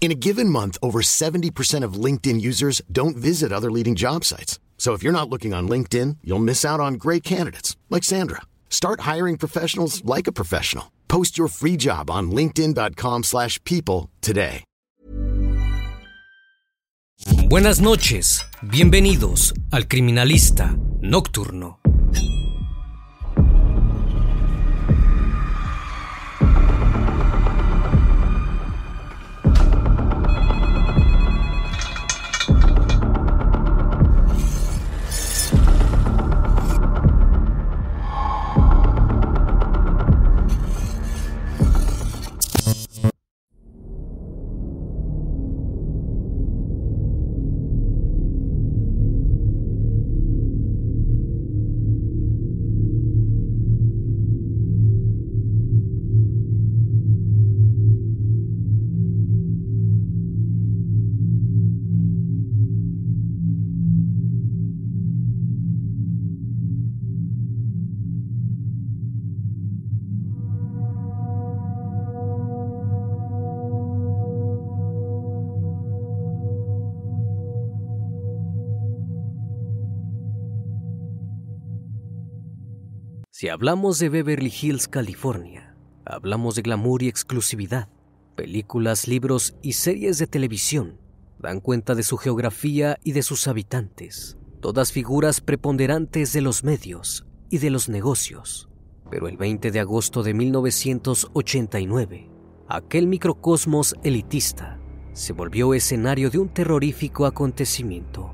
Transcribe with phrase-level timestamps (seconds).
[0.00, 4.58] In a given month, over 70% of LinkedIn users don't visit other leading job sites.
[4.76, 8.42] So if you're not looking on LinkedIn, you'll miss out on great candidates like Sandra.
[8.68, 10.92] Start hiring professionals like a professional.
[11.08, 14.64] Post your free job on linkedin.com/people today.
[17.48, 21.78] Buenas noches, bienvenidos al Criminalista Nocturno.
[83.44, 87.90] Si hablamos de Beverly Hills, California, hablamos de glamour y exclusividad.
[88.36, 90.98] Películas, libros y series de televisión
[91.38, 97.26] dan cuenta de su geografía y de sus habitantes, todas figuras preponderantes de los medios
[97.50, 98.70] y de los negocios.
[99.10, 102.30] Pero el 20 de agosto de 1989,
[102.66, 104.80] aquel microcosmos elitista
[105.12, 108.32] se volvió escenario de un terrorífico acontecimiento.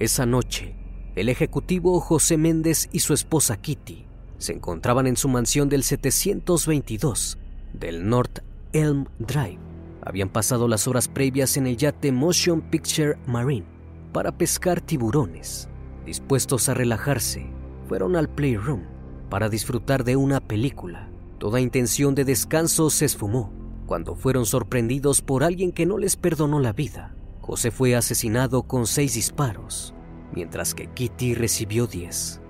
[0.00, 0.74] Esa noche,
[1.14, 4.06] el ejecutivo José Méndez y su esposa Kitty
[4.38, 7.38] se encontraban en su mansión del 722
[7.74, 8.38] del North
[8.72, 9.58] Elm Drive.
[10.04, 13.66] Habían pasado las horas previas en el yate Motion Picture Marine
[14.12, 15.68] para pescar tiburones.
[16.06, 17.46] Dispuestos a relajarse,
[17.88, 18.82] fueron al playroom
[19.28, 21.10] para disfrutar de una película.
[21.38, 23.52] Toda intención de descanso se esfumó
[23.86, 27.14] cuando fueron sorprendidos por alguien que no les perdonó la vida.
[27.42, 29.94] José fue asesinado con seis disparos
[30.32, 32.40] mientras que Kitty recibió 10.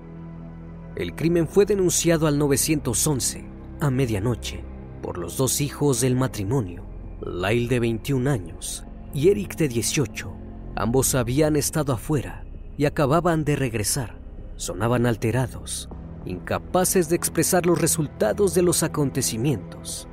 [0.96, 3.44] El crimen fue denunciado al 911
[3.80, 4.64] a medianoche
[5.02, 6.84] por los dos hijos del matrimonio,
[7.20, 8.84] Lyle de 21 años
[9.14, 10.32] y Eric de 18.
[10.76, 12.44] Ambos habían estado afuera
[12.76, 14.20] y acababan de regresar.
[14.56, 15.88] Sonaban alterados,
[16.24, 20.08] incapaces de expresar los resultados de los acontecimientos.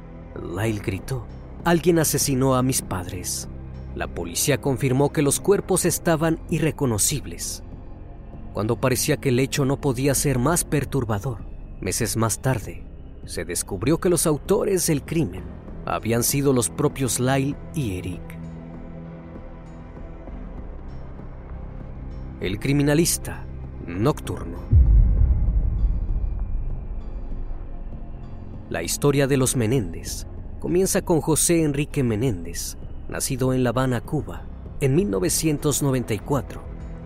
[0.56, 1.26] Lyle gritó,
[1.66, 3.50] alguien asesinó a mis padres.
[4.00, 7.64] La policía confirmó que los cuerpos estaban irreconocibles.
[8.54, 11.40] Cuando parecía que el hecho no podía ser más perturbador,
[11.82, 12.86] meses más tarde,
[13.26, 15.44] se descubrió que los autores del crimen
[15.86, 18.22] habían sido los propios Lyle y Eric.
[22.40, 23.46] El criminalista
[23.86, 24.60] nocturno.
[28.70, 30.26] La historia de los Menéndez
[30.62, 32.78] comienza con José Enrique Menéndez,
[33.10, 34.46] nacido en La Habana, Cuba,
[34.82, 36.62] en 1994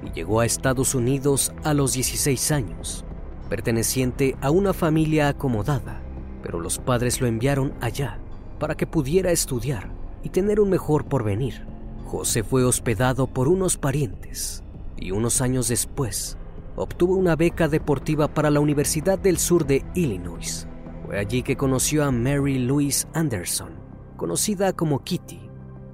[0.06, 3.06] y llegó a Estados Unidos a los 16 años,
[3.50, 6.02] perteneciente a una familia acomodada,
[6.42, 8.20] pero los padres lo enviaron allá
[8.60, 9.92] para que pudiera estudiar
[10.24, 11.66] y tener un mejor porvenir.
[12.06, 14.64] José fue hospedado por unos parientes
[14.98, 16.38] y unos años después
[16.76, 20.68] obtuvo una beca deportiva para la Universidad del Sur de Illinois.
[21.06, 23.72] Fue allí que conoció a Mary Louise Anderson,
[24.18, 25.43] conocida como Kitty,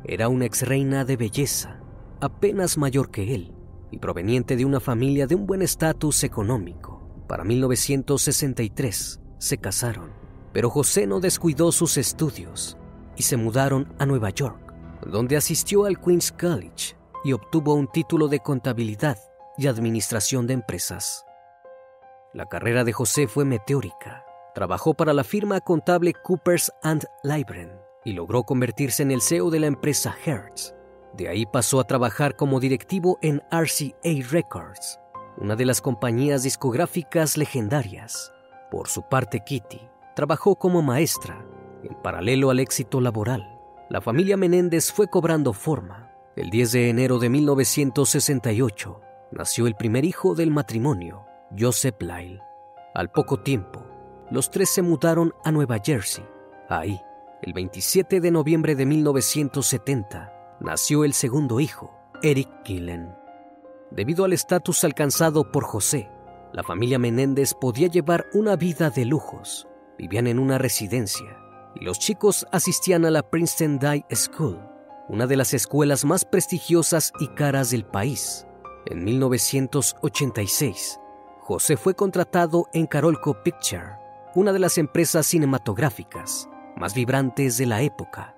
[0.10, 1.80] era una ex reina de belleza,
[2.20, 3.54] apenas mayor que él,
[3.92, 7.08] y proveniente de una familia de un buen estatus económico.
[7.28, 10.12] Para 1963 se casaron,
[10.52, 12.76] pero José no descuidó sus estudios
[13.16, 14.74] y se mudaron a Nueva York,
[15.06, 19.20] donde asistió al Queens College y obtuvo un título de contabilidad
[19.60, 21.24] y administración de empresas.
[22.34, 24.26] La carrera de José fue meteórica.
[24.56, 27.06] Trabajó para la firma contable Coopers and
[28.10, 30.74] y logró convertirse en el CEO de la empresa Hertz.
[31.14, 35.00] De ahí pasó a trabajar como directivo en RCA Records,
[35.38, 38.34] una de las compañías discográficas legendarias.
[38.72, 39.82] Por su parte, Kitty
[40.16, 41.46] trabajó como maestra.
[41.84, 43.60] En paralelo al éxito laboral,
[43.90, 46.12] la familia Menéndez fue cobrando forma.
[46.36, 49.02] El 10 de enero de 1968
[49.32, 51.26] nació el primer hijo del matrimonio,
[51.58, 52.42] Joseph Lyle.
[52.96, 53.86] Al poco tiempo,
[54.32, 56.26] los tres se mudaron a Nueva Jersey.
[56.70, 57.00] Ahí,
[57.42, 63.16] el 27 de noviembre de 1970, nació el segundo hijo, Eric Gillen.
[63.92, 66.12] Debido al estatus alcanzado por José,
[66.52, 69.68] la familia Menéndez podía llevar una vida de lujos.
[69.98, 71.38] Vivían en una residencia
[71.76, 74.60] y los chicos asistían a la Princeton Day School,
[75.08, 78.46] una de las escuelas más prestigiosas y caras del país.
[78.86, 81.00] En 1986,
[81.40, 83.98] José fue contratado en Carolco Picture,
[84.36, 86.50] una de las empresas cinematográficas
[86.80, 88.36] más vibrantes de la época.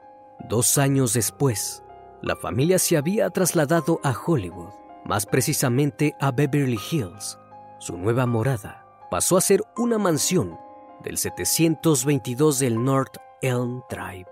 [0.49, 1.83] Dos años después,
[2.21, 4.73] la familia se había trasladado a Hollywood,
[5.05, 7.37] más precisamente a Beverly Hills.
[7.79, 10.57] Su nueva morada pasó a ser una mansión
[11.03, 14.27] del 722 del North Elm Drive,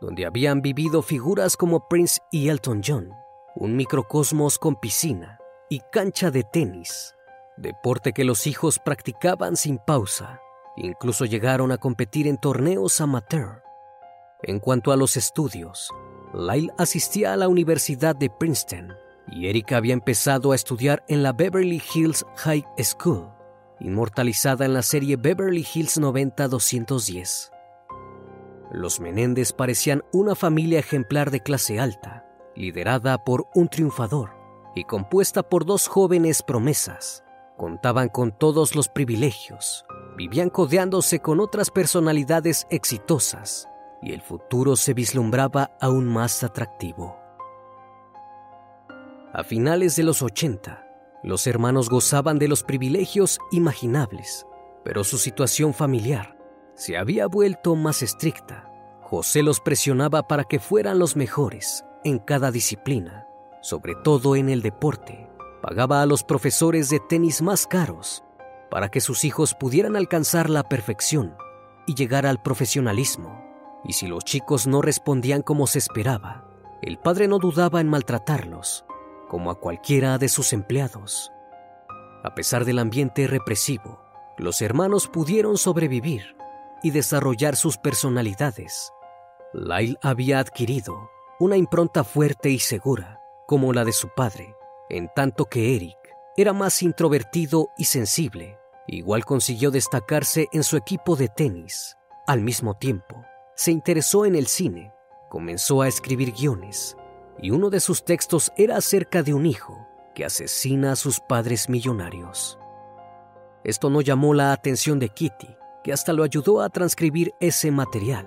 [0.00, 3.12] donde habían vivido figuras como Prince y Elton John,
[3.56, 5.38] un microcosmos con piscina
[5.68, 7.14] y cancha de tenis
[7.60, 10.40] deporte que los hijos practicaban sin pausa.
[10.76, 13.62] Incluso llegaron a competir en torneos amateur.
[14.42, 15.90] En cuanto a los estudios,
[16.32, 18.94] Lyle asistía a la Universidad de Princeton
[19.28, 23.28] y Erika había empezado a estudiar en la Beverly Hills High School,
[23.80, 27.50] inmortalizada en la serie Beverly Hills 90-210.
[28.72, 32.24] Los Menéndez parecían una familia ejemplar de clase alta,
[32.54, 34.30] liderada por un triunfador
[34.74, 37.24] y compuesta por dos jóvenes promesas,
[37.60, 39.84] Contaban con todos los privilegios,
[40.16, 43.68] vivían codeándose con otras personalidades exitosas
[44.02, 47.18] y el futuro se vislumbraba aún más atractivo.
[49.32, 50.86] A finales de los 80,
[51.22, 54.46] los hermanos gozaban de los privilegios imaginables,
[54.84, 56.36] pero su situación familiar
[56.74, 58.68] se había vuelto más estricta.
[59.02, 63.26] José los presionaba para que fueran los mejores en cada disciplina,
[63.60, 65.28] sobre todo en el deporte,
[65.60, 68.24] pagaba a los profesores de tenis más caros
[68.70, 71.36] para que sus hijos pudieran alcanzar la perfección
[71.86, 73.44] y llegar al profesionalismo.
[73.84, 76.46] Y si los chicos no respondían como se esperaba,
[76.82, 78.84] el padre no dudaba en maltratarlos,
[79.28, 81.32] como a cualquiera de sus empleados.
[82.22, 84.00] A pesar del ambiente represivo,
[84.38, 86.36] los hermanos pudieron sobrevivir
[86.82, 88.92] y desarrollar sus personalidades.
[89.52, 94.54] Lyle había adquirido una impronta fuerte y segura, como la de su padre,
[94.88, 95.98] en tanto que Eric
[96.36, 98.59] era más introvertido y sensible.
[98.92, 101.96] Igual consiguió destacarse en su equipo de tenis.
[102.26, 104.92] Al mismo tiempo, se interesó en el cine,
[105.28, 106.96] comenzó a escribir guiones,
[107.40, 111.68] y uno de sus textos era acerca de un hijo que asesina a sus padres
[111.68, 112.58] millonarios.
[113.62, 118.26] Esto no llamó la atención de Kitty, que hasta lo ayudó a transcribir ese material.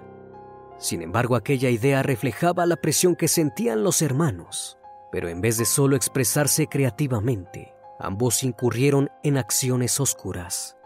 [0.77, 4.77] Sin embargo, aquella idea reflejaba la presión que sentían los hermanos
[5.13, 7.72] pero en vez de solo expresarse creativamente,
[8.03, 10.77] ambos incurrieron en acciones oscuras.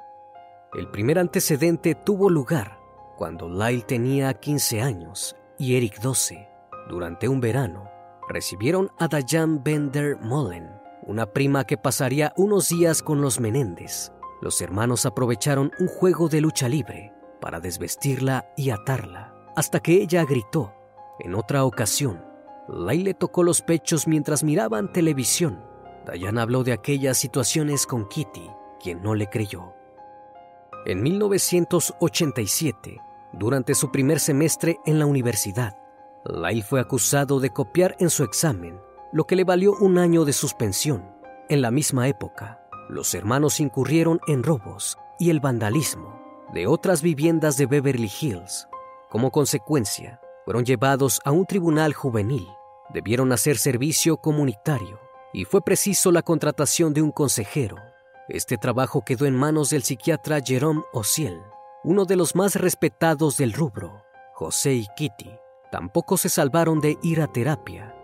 [0.73, 2.79] El primer antecedente tuvo lugar
[3.17, 6.47] cuando Lyle tenía 15 años y Eric 12.
[6.87, 7.89] Durante un verano,
[8.29, 10.69] recibieron a Dayan Bender Mullen,
[11.01, 14.11] una prima que pasaría unos días con los Menéndez.
[14.41, 20.23] Los hermanos aprovecharon un juego de lucha libre para desvestirla y atarla, hasta que ella
[20.25, 20.73] gritó.
[21.19, 22.23] En otra ocasión,
[22.67, 25.66] Lyle le tocó los pechos mientras miraban televisión.
[26.11, 28.49] Diane habló de aquellas situaciones con Kitty,
[28.79, 29.73] quien no le creyó.
[30.85, 33.01] En 1987,
[33.33, 35.77] durante su primer semestre en la universidad,
[36.25, 38.79] Lyle fue acusado de copiar en su examen,
[39.11, 41.11] lo que le valió un año de suspensión.
[41.49, 46.21] En la misma época, los hermanos incurrieron en robos y el vandalismo
[46.53, 48.67] de otras viviendas de Beverly Hills.
[49.09, 52.47] Como consecuencia, fueron llevados a un tribunal juvenil
[52.93, 57.77] debieron hacer servicio comunitario y fue preciso la contratación de un consejero.
[58.29, 61.39] Este trabajo quedó en manos del psiquiatra Jerome Ociel,
[61.83, 64.03] uno de los más respetados del rubro.
[64.33, 65.31] José y Kitty
[65.71, 67.95] tampoco se salvaron de ir a terapia.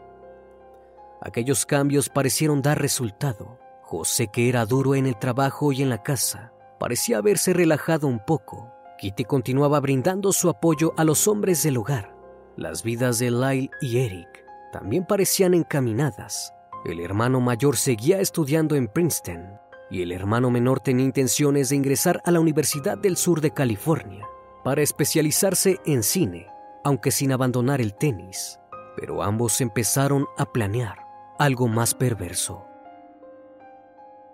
[1.21, 3.59] Aquellos cambios parecieron dar resultado.
[3.81, 8.19] José, que era duro en el trabajo y en la casa, parecía haberse relajado un
[8.19, 8.71] poco.
[8.97, 12.15] Kitty continuaba brindando su apoyo a los hombres del hogar.
[12.55, 16.52] Las vidas de Lyle y Eric también parecían encaminadas.
[16.85, 19.57] El hermano mayor seguía estudiando en Princeton
[19.89, 24.27] y el hermano menor tenía intenciones de ingresar a la Universidad del Sur de California
[24.65, 26.47] para especializarse en cine,
[26.83, 28.59] aunque sin abandonar el tenis.
[28.97, 30.97] Pero ambos empezaron a planear
[31.39, 32.65] algo más perverso.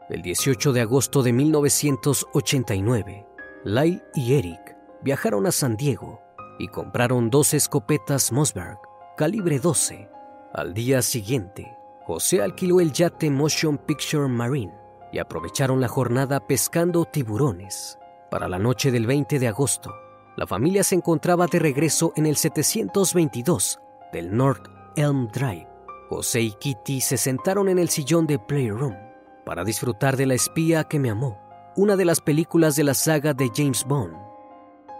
[0.09, 3.27] El 18 de agosto de 1989,
[3.63, 6.19] Lyle y Eric viajaron a San Diego
[6.57, 8.79] y compraron dos escopetas Mossberg
[9.17, 10.09] calibre 12.
[10.53, 11.78] Al día siguiente,
[12.09, 14.73] José alquiló el yate Motion Picture Marine
[15.11, 17.99] y aprovecharon la jornada pescando tiburones.
[18.31, 19.93] Para la noche del 20 de agosto,
[20.35, 23.79] la familia se encontraba de regreso en el 722
[24.11, 25.67] del North Elm Drive.
[26.09, 28.95] José y Kitty se sentaron en el sillón de Playroom
[29.45, 31.39] para disfrutar de La espía que me amó,
[31.75, 34.17] una de las películas de la saga de James Bond.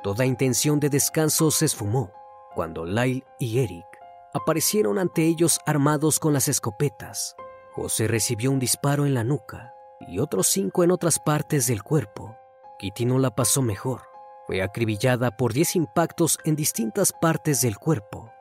[0.03, 2.11] Toda intención de descanso se esfumó
[2.53, 3.98] cuando Lyle y Eric
[4.33, 7.35] aparecieron ante ellos armados con las escopetas.
[7.73, 9.73] José recibió un disparo en la nuca
[10.07, 12.35] y otros cinco en otras partes del cuerpo.
[12.79, 14.01] Kitty no la pasó mejor.
[14.47, 18.31] Fue acribillada por diez impactos en distintas partes del cuerpo.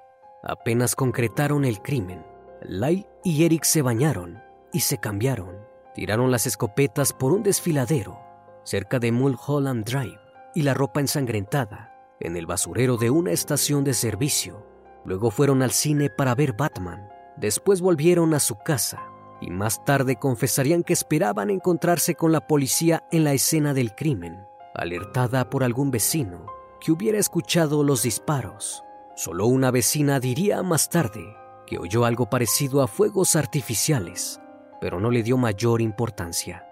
[0.42, 2.24] Apenas concretaron el crimen.
[2.62, 4.42] Lyle y Eric se bañaron
[4.72, 5.56] y se cambiaron.
[5.94, 8.28] Tiraron las escopetas por un desfiladero
[8.68, 10.20] cerca de Mulholland Drive
[10.54, 14.66] y la ropa ensangrentada en el basurero de una estación de servicio.
[15.08, 17.08] Luego fueron al cine para ver Batman.
[17.38, 19.02] Después volvieron a su casa
[19.40, 24.38] y más tarde confesarían que esperaban encontrarse con la policía en la escena del crimen,
[24.74, 26.46] alertada por algún vecino
[26.80, 28.84] que hubiera escuchado los disparos.
[29.16, 31.24] Solo una vecina diría más tarde
[31.66, 34.40] que oyó algo parecido a fuegos artificiales
[34.80, 36.64] pero no le dio mayor importancia.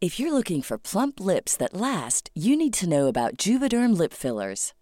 [0.00, 4.12] If you're looking for plump lips that last, you need to know about Juvederm lip
[4.12, 4.72] fillers.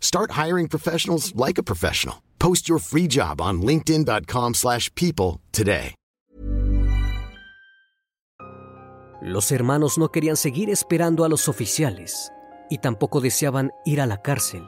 [0.00, 2.16] Start hiring professionals like a professional.
[2.38, 5.94] Post your free job on linkedin.com/people today.
[9.22, 12.32] Los hermanos no querían seguir esperando a los oficiales
[12.70, 14.66] y tampoco deseaban ir a la cárcel.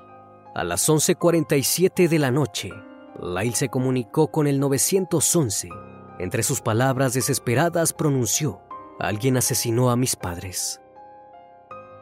[0.54, 2.70] A las 11:47 de la noche,
[3.18, 5.70] Lyle se comunicó con el 911.
[6.18, 8.60] Entre sus palabras desesperadas pronunció:
[9.00, 10.82] "Alguien asesinó a mis padres."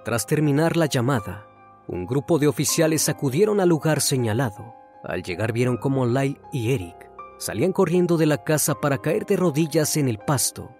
[0.04, 1.46] Tras terminar la llamada,
[1.90, 4.76] un grupo de oficiales acudieron al lugar señalado.
[5.02, 9.36] Al llegar vieron cómo Lyle y Eric salían corriendo de la casa para caer de
[9.36, 10.70] rodillas en el pasto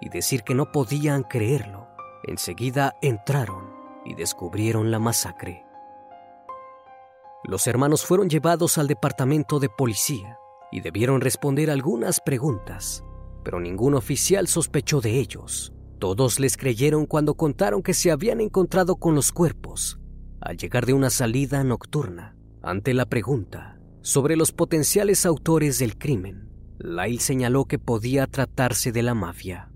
[0.00, 1.88] y decir que no podían creerlo.
[2.22, 3.72] Enseguida entraron
[4.04, 5.64] y descubrieron la masacre.
[7.42, 10.38] Los hermanos fueron llevados al departamento de policía
[10.70, 13.02] y debieron responder algunas preguntas,
[13.42, 15.72] pero ningún oficial sospechó de ellos.
[15.98, 19.99] Todos les creyeron cuando contaron que se habían encontrado con los cuerpos
[20.40, 22.36] al llegar de una salida nocturna.
[22.62, 29.02] Ante la pregunta sobre los potenciales autores del crimen, Lyle señaló que podía tratarse de
[29.02, 29.70] la mafia.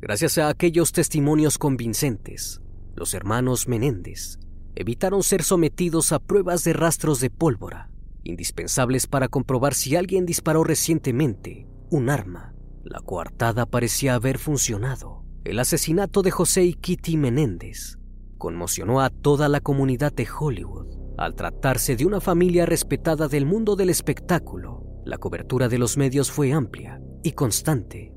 [0.00, 2.60] Gracias a aquellos testimonios convincentes,
[2.94, 4.38] los hermanos Menéndez
[4.74, 7.90] evitaron ser sometidos a pruebas de rastros de pólvora
[8.26, 12.54] indispensables para comprobar si alguien disparó recientemente un arma.
[12.84, 15.24] La coartada parecía haber funcionado.
[15.44, 17.98] El asesinato de José y Kitty Menéndez
[18.46, 20.86] conmocionó a toda la comunidad de Hollywood.
[21.18, 26.30] Al tratarse de una familia respetada del mundo del espectáculo, la cobertura de los medios
[26.30, 28.14] fue amplia y constante.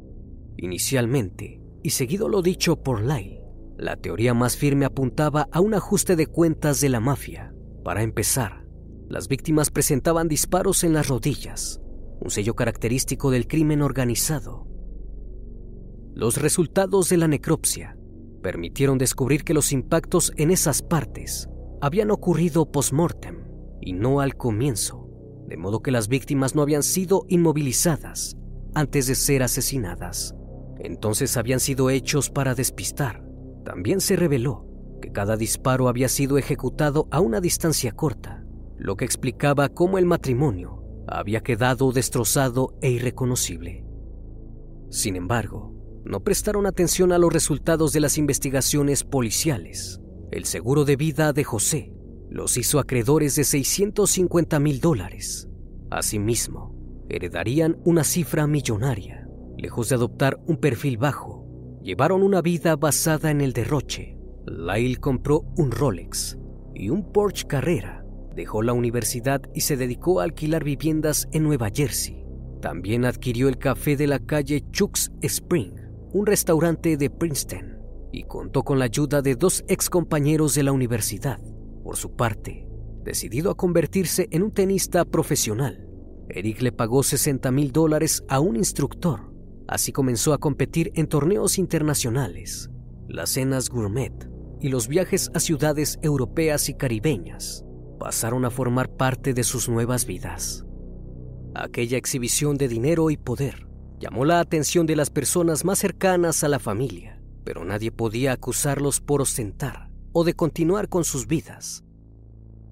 [0.55, 3.41] Inicialmente, y seguido lo dicho por Lyle,
[3.75, 7.51] la teoría más firme apuntaba a un ajuste de cuentas de la mafia.
[7.83, 8.67] Para empezar,
[9.07, 11.81] las víctimas presentaban disparos en las rodillas,
[12.19, 14.67] un sello característico del crimen organizado.
[16.13, 17.98] Los resultados de la necropsia
[18.39, 21.49] permitieron descubrir que los impactos en esas partes
[21.81, 23.45] habían ocurrido post-mortem
[23.81, 25.07] y no al comienzo,
[25.47, 28.37] de modo que las víctimas no habían sido inmovilizadas
[28.75, 30.35] antes de ser asesinadas.
[30.79, 33.23] Entonces habían sido hechos para despistar.
[33.65, 34.65] También se reveló
[35.01, 38.43] que cada disparo había sido ejecutado a una distancia corta,
[38.77, 43.85] lo que explicaba cómo el matrimonio había quedado destrozado e irreconocible.
[44.89, 45.78] Sin embargo,
[46.09, 50.01] no prestaron atención a los resultados de las investigaciones policiales.
[50.31, 51.93] El seguro de vida de José
[52.31, 55.47] los hizo acreedores de 650 mil dólares.
[55.91, 56.75] Asimismo,
[57.09, 59.27] heredarían una cifra millonaria.
[59.55, 61.45] Lejos de adoptar un perfil bajo,
[61.83, 64.17] llevaron una vida basada en el derroche.
[64.47, 66.39] Lyle compró un Rolex
[66.73, 68.03] y un Porsche Carrera.
[68.35, 72.25] Dejó la universidad y se dedicó a alquilar viviendas en Nueva Jersey.
[72.61, 75.78] También adquirió el café de la calle Chuck's Spring,
[76.11, 77.77] un restaurante de Princeton,
[78.11, 81.39] y contó con la ayuda de dos ex compañeros de la universidad.
[81.83, 82.67] Por su parte,
[83.03, 85.87] decidido a convertirse en un tenista profesional,
[86.29, 89.33] Eric le pagó 60 mil dólares a un instructor.
[89.67, 92.69] Así comenzó a competir en torneos internacionales,
[93.07, 97.63] las cenas gourmet y los viajes a ciudades europeas y caribeñas
[97.99, 100.65] pasaron a formar parte de sus nuevas vidas.
[101.53, 103.68] Aquella exhibición de dinero y poder
[103.99, 109.01] llamó la atención de las personas más cercanas a la familia, pero nadie podía acusarlos
[109.01, 111.83] por ostentar o de continuar con sus vidas.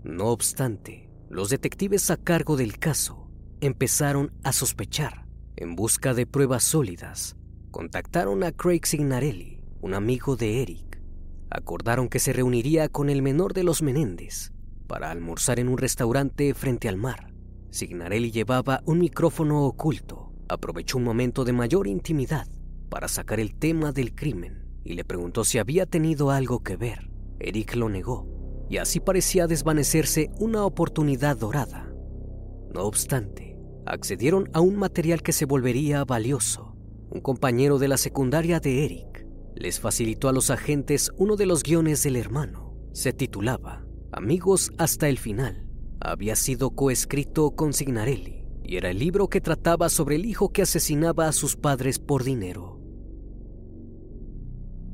[0.03, 3.29] No obstante, los detectives a cargo del caso
[3.61, 5.27] empezaron a sospechar.
[5.55, 7.35] En busca de pruebas sólidas,
[7.71, 11.01] contactaron a Craig Signarelli, un amigo de Eric.
[11.49, 14.51] Acordaron que se reuniría con el menor de los Menéndez
[14.87, 17.33] para almorzar en un restaurante frente al mar.
[17.71, 20.26] Signarelli llevaba un micrófono oculto.
[20.49, 22.47] Aprovechó un momento de mayor intimidad
[22.89, 27.09] para sacar el tema del crimen y le preguntó si había tenido algo que ver.
[27.39, 28.27] Eric lo negó
[28.69, 31.91] y así parecía desvanecerse una oportunidad dorada.
[32.73, 36.75] No obstante, accedieron a un material que se volvería valioso.
[37.09, 41.63] Un compañero de la secundaria de Eric les facilitó a los agentes uno de los
[41.63, 42.73] guiones del hermano.
[42.93, 45.67] Se titulaba Amigos hasta el final.
[45.99, 50.61] Había sido coescrito con Signarelli y era el libro que trataba sobre el hijo que
[50.61, 52.81] asesinaba a sus padres por dinero.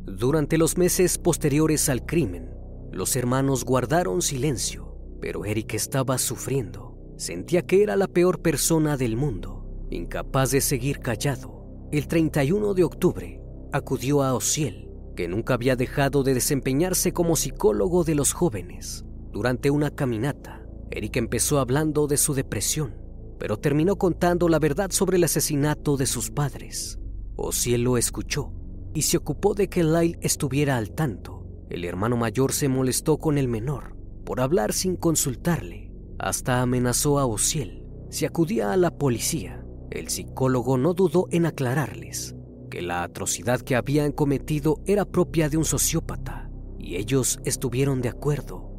[0.06, 2.52] Durante los meses posteriores al crimen,
[2.92, 6.96] los hermanos guardaron silencio, pero Eric estaba sufriendo.
[7.18, 11.66] Sentía que era la peor persona del mundo, incapaz de seguir callado.
[11.92, 18.04] El 31 de octubre acudió a Ociel, que nunca había dejado de desempeñarse como psicólogo
[18.04, 19.04] de los jóvenes.
[19.32, 23.03] Durante una caminata, Eric empezó hablando de su depresión,
[23.44, 26.98] pero terminó contando la verdad sobre el asesinato de sus padres.
[27.36, 28.54] Ociel lo escuchó
[28.94, 31.46] y se ocupó de que Lyle estuviera al tanto.
[31.70, 35.92] El hermano mayor se molestó con el menor por hablar sin consultarle.
[36.20, 39.66] Hasta amenazó a Ociel si acudía a la policía.
[39.92, 42.38] El psicólogo no dudó en aclararles
[42.72, 48.08] que la atrocidad que habían cometido era propia de un sociópata, y ellos estuvieron de
[48.08, 48.72] acuerdo.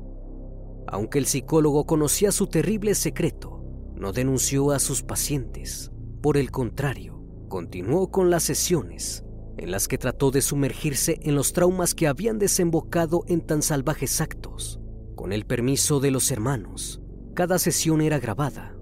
[0.87, 3.54] Aunque el psicólogo conocía su terrible secreto,
[3.94, 5.90] no denunció a sus pacientes.
[6.20, 9.24] Por el contrario, continuó con las sesiones
[9.57, 14.20] en las que trató de sumergirse en los traumas que habían desembocado en tan salvajes
[14.20, 14.80] actos.
[15.14, 17.00] Con el permiso de los hermanos,
[17.35, 18.76] cada sesión era grabada,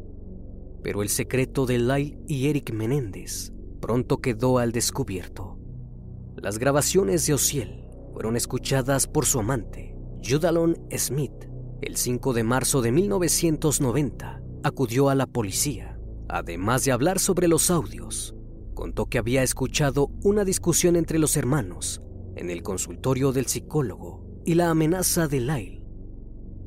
[0.83, 5.59] pero el secreto de Lyle y Eric Menéndez pronto quedó al descubierto.
[6.37, 9.97] Las grabaciones de Ociel fueron escuchadas por su amante,
[10.27, 11.49] Judalon Smith,
[11.83, 14.42] el 5 de marzo de 1990.
[14.65, 15.99] Acudió a la policía.
[16.29, 18.37] Además de hablar sobre los audios,
[18.75, 22.01] contó que había escuchado una discusión entre los hermanos
[22.37, 25.85] en el consultorio del psicólogo y la amenaza de Lyle.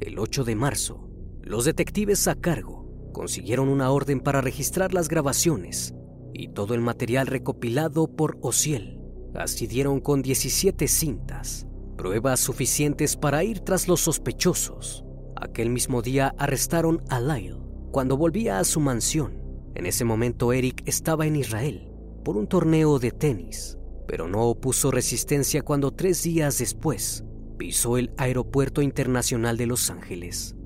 [0.02, 1.10] El 8 de marzo,
[1.42, 5.94] los detectives a cargo consiguieron una orden para registrar las grabaciones
[6.34, 9.00] y todo el material recopilado por Ociel.
[9.36, 15.06] Así dieron con 17 cintas, pruebas suficientes para ir tras los sospechosos.
[15.38, 17.65] Aquel mismo día arrestaron a Lyle
[17.96, 19.42] cuando volvía a su mansión.
[19.74, 21.94] En ese momento Eric estaba en Israel
[22.26, 27.24] por un torneo de tenis, pero no opuso resistencia cuando tres días después
[27.58, 30.58] pisó el Aeropuerto Internacional de Los Ángeles.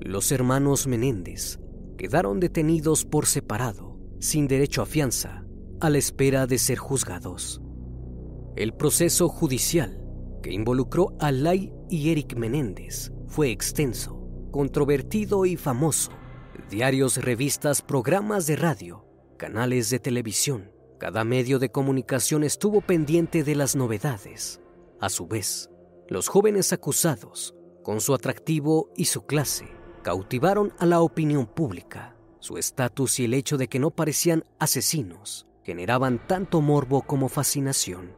[0.00, 1.58] Los hermanos Menéndez
[1.98, 5.44] quedaron detenidos por separado, sin derecho a fianza,
[5.80, 7.60] a la espera de ser juzgados.
[8.54, 10.00] El proceso judicial
[10.40, 14.15] que involucró a Lai y Eric Menéndez fue extenso,
[14.56, 16.12] controvertido y famoso.
[16.70, 19.04] Diarios, revistas, programas de radio,
[19.36, 24.62] canales de televisión, cada medio de comunicación estuvo pendiente de las novedades.
[24.98, 25.68] A su vez,
[26.08, 29.68] los jóvenes acusados, con su atractivo y su clase,
[30.02, 32.16] cautivaron a la opinión pública.
[32.40, 38.14] Su estatus y el hecho de que no parecían asesinos generaban tanto morbo como fascinación.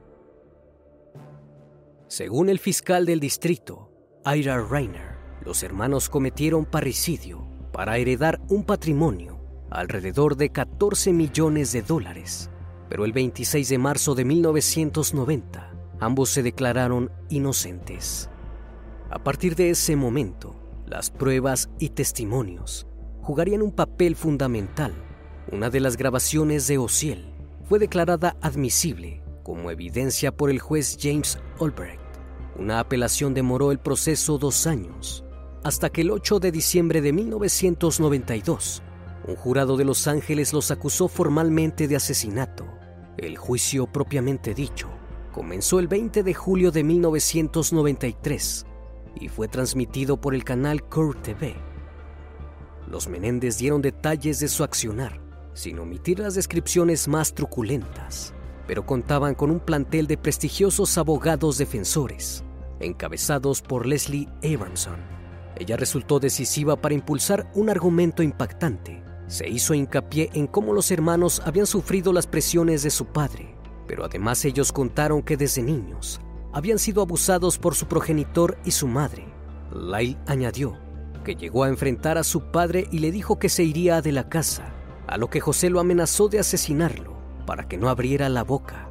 [2.07, 3.91] Según el fiscal del distrito,
[4.25, 5.18] Ira Reiner,
[5.49, 12.51] los hermanos cometieron parricidio para heredar un patrimonio alrededor de 14 millones de dólares,
[12.91, 18.29] pero el 26 de marzo de 1990 ambos se declararon inocentes.
[19.09, 20.55] A partir de ese momento,
[20.87, 22.87] las pruebas y testimonios
[23.23, 24.93] jugarían un papel fundamental.
[25.51, 27.33] Una de las grabaciones de Ociel
[27.65, 32.03] fue declarada admisible como evidencia por el juez James Albrecht.
[32.59, 35.25] Una apelación demoró el proceso dos años,
[35.65, 38.83] hasta que el 8 de diciembre de 1992,
[39.27, 42.67] un jurado de Los Ángeles los acusó formalmente de asesinato.
[43.17, 44.89] El juicio propiamente dicho
[45.33, 48.67] comenzó el 20 de julio de 1993
[49.21, 51.55] y fue transmitido por el canal Core TV.
[52.91, 55.21] Los Menéndez dieron detalles de su accionar,
[55.53, 58.35] sin omitir las descripciones más truculentas,
[58.67, 62.43] pero contaban con un plantel de prestigiosos abogados defensores,
[62.81, 65.18] encabezados por Leslie Abramson.
[65.59, 69.03] Ella resultó decisiva para impulsar un argumento impactante.
[69.27, 73.55] Se hizo hincapié en cómo los hermanos habían sufrido las presiones de su padre,
[73.87, 76.21] pero además ellos contaron que desde niños
[76.53, 79.27] habían sido abusados por su progenitor y su madre.
[79.73, 80.79] Lyle añadió
[81.25, 84.31] que llegó a enfrentar a su padre y le dijo que se iría de la
[84.31, 84.73] casa,
[85.07, 88.89] a lo que José lo amenazó de asesinarlo para que no abriera la boca.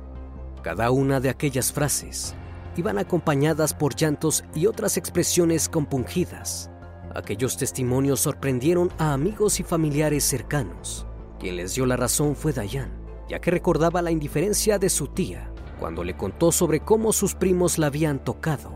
[0.62, 2.36] Cada una de aquellas frases
[2.78, 6.70] iban acompañadas por llantos y otras expresiones compungidas.
[7.16, 11.08] Aquellos testimonios sorprendieron a amigos y familiares cercanos.
[11.40, 12.92] Quien les dio la razón fue Dayan,
[13.28, 17.78] ya que recordaba la indiferencia de su tía cuando le contó sobre cómo sus primos
[17.78, 18.72] la habían tocado.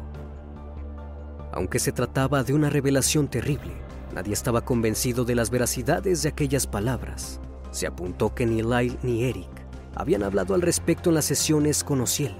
[1.51, 3.73] Aunque se trataba de una revelación terrible,
[4.13, 7.39] nadie estaba convencido de las veracidades de aquellas palabras.
[7.71, 9.49] Se apuntó que ni Lyle ni Eric
[9.95, 12.35] habían hablado al respecto en las sesiones con Ociel.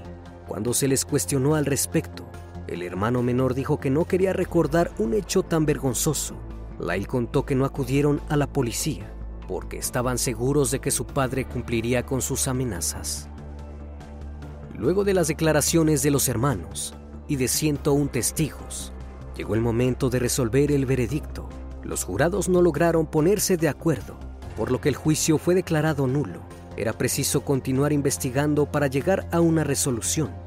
[0.52, 2.26] Cuando se les cuestionó al respecto,
[2.66, 6.34] el hermano menor dijo que no quería recordar un hecho tan vergonzoso.
[6.78, 9.10] Lyle contó que no acudieron a la policía
[9.48, 13.30] porque estaban seguros de que su padre cumpliría con sus amenazas.
[14.76, 16.94] Luego de las declaraciones de los hermanos
[17.28, 18.92] y de 101 testigos,
[19.34, 21.48] llegó el momento de resolver el veredicto.
[21.82, 24.18] Los jurados no lograron ponerse de acuerdo,
[24.54, 26.42] por lo que el juicio fue declarado nulo.
[26.76, 30.41] Era preciso continuar investigando para llegar a una resolución.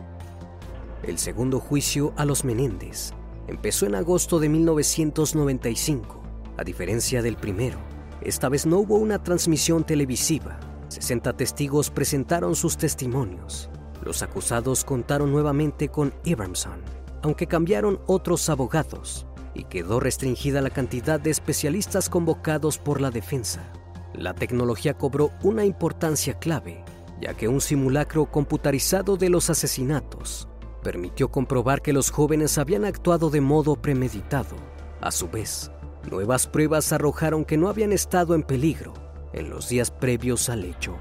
[1.07, 3.13] El segundo juicio a los Menéndez
[3.47, 6.23] empezó en agosto de 1995.
[6.57, 7.77] A diferencia del primero,
[8.21, 10.59] esta vez no hubo una transmisión televisiva.
[10.87, 13.69] 60 testigos presentaron sus testimonios.
[14.03, 16.81] Los acusados contaron nuevamente con Abramson,
[17.21, 23.61] aunque cambiaron otros abogados, y quedó restringida la cantidad de especialistas convocados por la defensa.
[24.15, 26.83] La tecnología cobró una importancia clave,
[27.21, 30.47] ya que un simulacro computarizado de los asesinatos
[30.85, 34.55] permitió comprobar que los jóvenes habían actuado de modo premeditado.
[35.01, 35.71] A su vez,
[36.11, 38.93] nuevas pruebas arrojaron que no habían estado en peligro
[39.33, 40.95] en los días previos al hecho.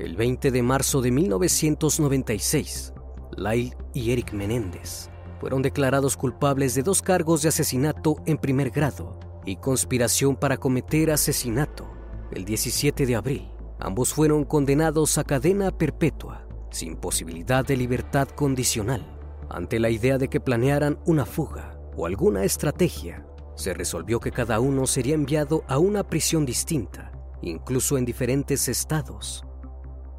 [0.00, 2.94] El 20 de marzo de 1996,
[3.36, 9.20] Lyle y Eric Menéndez fueron declarados culpables de dos cargos de asesinato en primer grado
[9.46, 11.86] y conspiración para cometer asesinato.
[12.32, 19.06] El 17 de abril, ambos fueron condenados a cadena perpetua sin posibilidad de libertad condicional.
[19.50, 24.60] Ante la idea de que planearan una fuga o alguna estrategia, se resolvió que cada
[24.60, 27.10] uno sería enviado a una prisión distinta,
[27.42, 29.44] incluso en diferentes estados.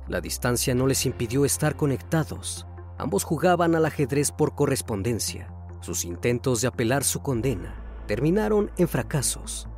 [0.07, 2.65] La distancia no les impidió estar conectados.
[2.97, 5.53] Ambos jugaban al ajedrez por correspondencia.
[5.81, 7.75] Sus intentos de apelar su condena
[8.07, 9.69] terminaron en fracasos.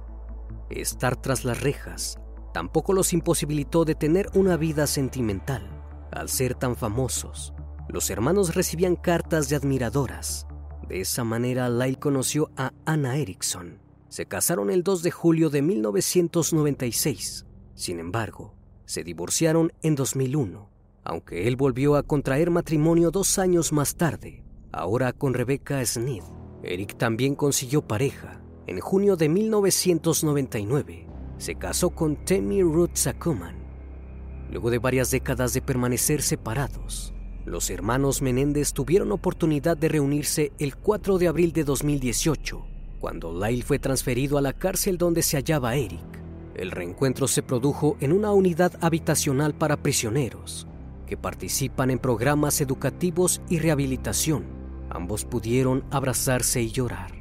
[0.69, 2.17] Estar tras las rejas
[2.53, 5.80] tampoco los imposibilitó de tener una vida sentimental.
[6.11, 7.53] Al ser tan famosos,
[7.87, 10.47] los hermanos recibían cartas de admiradoras.
[10.87, 13.79] De esa manera, Lyle conoció a Anna Erickson,
[14.11, 17.45] se casaron el 2 de julio de 1996.
[17.75, 20.69] Sin embargo, se divorciaron en 2001,
[21.05, 24.43] aunque él volvió a contraer matrimonio dos años más tarde,
[24.73, 26.25] ahora con Rebecca Smith.
[26.61, 28.41] Eric también consiguió pareja.
[28.67, 33.60] En junio de 1999, se casó con Temi Ruth Sakuman.
[34.51, 37.13] Luego de varias décadas de permanecer separados,
[37.45, 42.65] los hermanos Menéndez tuvieron oportunidad de reunirse el 4 de abril de 2018,
[42.99, 46.21] cuando Lyle fue transferido a la cárcel donde se hallaba Eric.
[46.53, 50.67] El reencuentro se produjo en una unidad habitacional para prisioneros
[51.07, 54.45] que participan en programas educativos y rehabilitación.
[54.89, 57.20] Ambos pudieron abrazarse y llorar.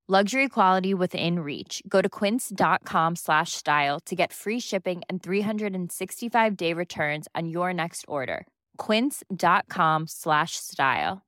[0.11, 1.81] Luxury quality within reach.
[1.87, 8.03] Go to quince.com slash style to get free shipping and 365-day returns on your next
[8.09, 8.45] order.
[8.75, 11.21] quince.com slash style.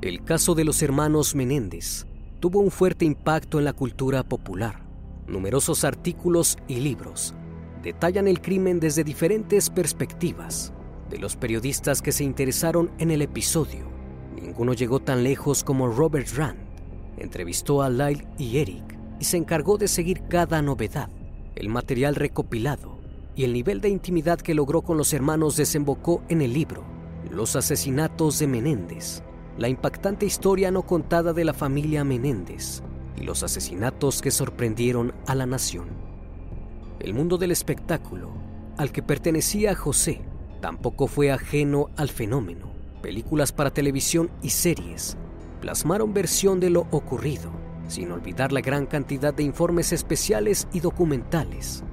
[0.00, 2.06] El caso de los hermanos Menéndez
[2.40, 4.82] tuvo un fuerte impacto en la cultura popular.
[5.26, 7.34] Numerosos artículos y libros
[7.82, 10.72] detallan el crimen desde diferentes perspectivas.
[11.10, 13.97] De los periodistas que se interesaron en el episodio,
[14.40, 16.58] ninguno llegó tan lejos como Robert Rand.
[17.16, 21.08] Entrevistó a Lyle y Eric y se encargó de seguir cada novedad.
[21.54, 22.98] El material recopilado
[23.34, 26.84] y el nivel de intimidad que logró con los hermanos desembocó en el libro
[27.30, 29.22] Los asesinatos de Menéndez,
[29.56, 32.82] la impactante historia no contada de la familia Menéndez
[33.16, 35.88] y los asesinatos que sorprendieron a la nación.
[37.00, 38.30] El mundo del espectáculo,
[38.76, 40.20] al que pertenecía José,
[40.60, 42.77] tampoco fue ajeno al fenómeno.
[43.02, 45.16] Películas para televisión y series
[45.60, 47.50] plasmaron versión de lo ocurrido,
[47.88, 51.84] sin olvidar la gran cantidad de informes especiales y documentales.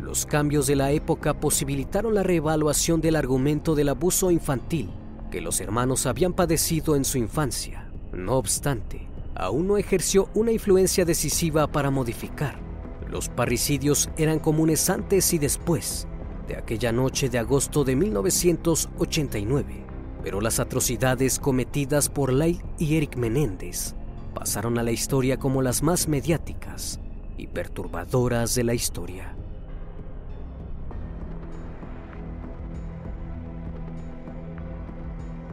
[0.00, 4.90] Los cambios de la época posibilitaron la reevaluación del argumento del abuso infantil
[5.30, 7.90] que los hermanos habían padecido en su infancia.
[8.12, 12.60] No obstante, aún no ejerció una influencia decisiva para modificar.
[13.08, 16.06] Los parricidios eran comunes antes y después
[16.46, 19.84] de aquella noche de agosto de 1989,
[20.22, 23.94] pero las atrocidades cometidas por Lyle y Eric Menéndez
[24.34, 27.00] pasaron a la historia como las más mediáticas
[27.36, 29.36] y perturbadoras de la historia.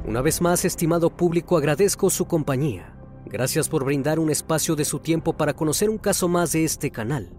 [0.06, 2.96] Una vez más, estimado público, agradezco su compañía.
[3.26, 6.90] Gracias por brindar un espacio de su tiempo para conocer un caso más de este
[6.90, 7.39] canal.